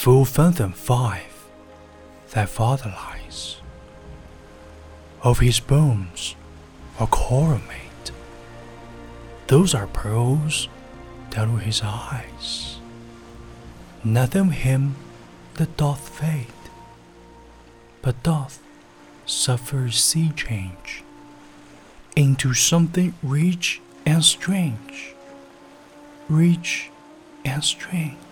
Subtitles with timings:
[0.00, 1.44] Full fathom five,
[2.30, 3.58] thy father lies.
[5.22, 6.36] Of his bones
[7.10, 8.10] coral made.
[9.48, 10.70] Those are pearls
[11.32, 12.78] that were his eyes.
[14.02, 14.96] Nothing him
[15.56, 16.46] that doth fade,
[18.00, 18.58] but doth
[19.26, 21.04] suffer sea change
[22.16, 25.14] into something rich and strange.
[26.30, 26.88] Rich
[27.44, 28.29] and strange.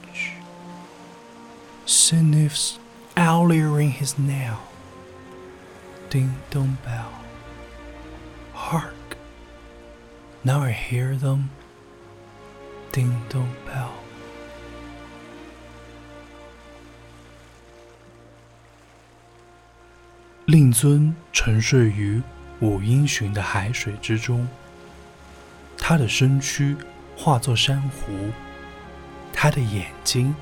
[1.89, 2.79] Sniffs
[3.17, 4.59] owlier in his nail.
[6.11, 7.11] Ding dong bell.
[8.53, 9.17] Hark!
[10.43, 11.49] Now I hear them.
[12.93, 13.89] Ding dong bell.
[20.45, 22.23] 令尊沉睡于
[22.61, 24.47] 五英寻的海水之中，
[25.79, 26.77] 他的身躯
[27.17, 28.31] 化作珊瑚，
[29.33, 30.35] 他的眼睛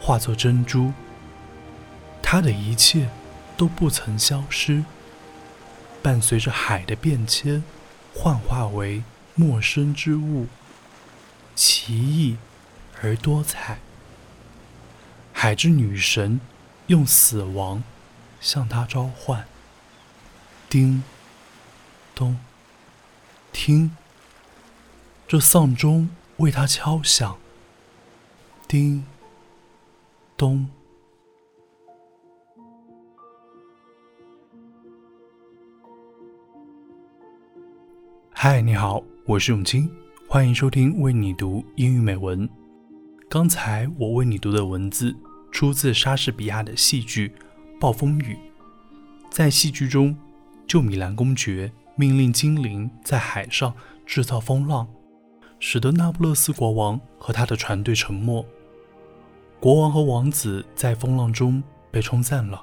[0.00, 0.92] 化作珍珠，
[2.22, 3.08] 他的一切
[3.56, 4.84] 都不曾消失，
[6.02, 7.64] 伴随着海的变迁，
[8.14, 9.02] 幻化为
[9.34, 10.46] 陌生之物，
[11.54, 12.36] 奇异
[13.02, 13.78] 而多彩。
[15.32, 16.40] 海之女神
[16.86, 17.82] 用死亡。
[18.44, 19.46] 向他召唤。
[20.68, 21.02] 叮，
[22.14, 22.38] 咚，
[23.52, 23.96] 听，
[25.26, 27.38] 这丧钟为他敲响。
[28.68, 29.06] 叮，
[30.44, 30.68] 咚。
[38.30, 39.90] 嗨，你好，我是永清，
[40.28, 42.46] 欢迎收听为你读英语美文。
[43.26, 45.16] 刚才我为你读的文字
[45.50, 47.32] 出自莎士比亚的戏剧。
[47.80, 48.36] 暴风雨，
[49.30, 50.14] 在戏剧中，
[50.66, 53.74] 旧米兰公爵命令精灵在海上
[54.04, 54.86] 制造风浪，
[55.58, 58.46] 使得那不勒斯国王和他的船队沉没。
[59.64, 62.62] 国王和王子在风浪中被冲散了。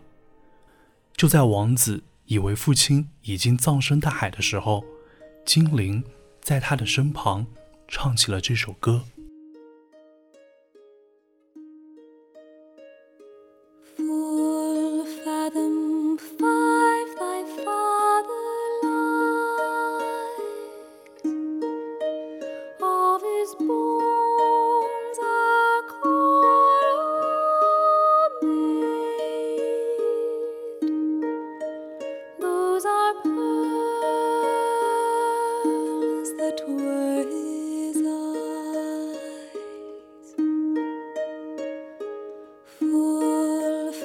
[1.13, 4.85] 就在王子以为父亲已经葬身大海的时候，
[5.43, 6.03] 精灵
[6.43, 7.47] 在他的身旁
[7.87, 9.01] 唱起了这首歌。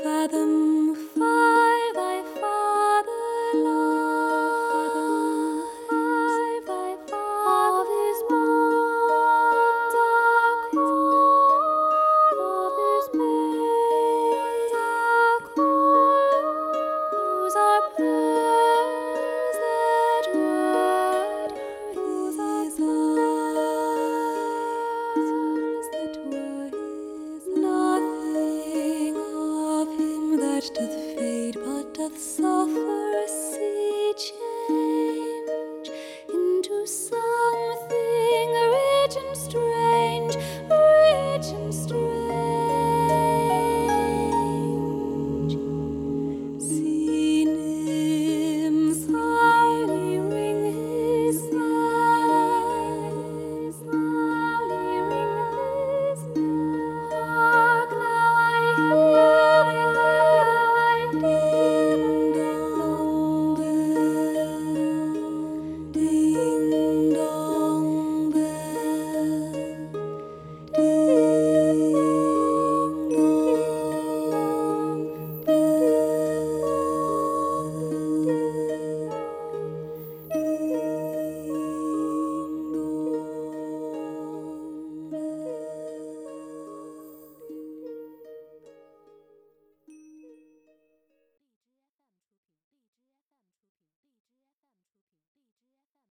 [0.06, 0.75] fathom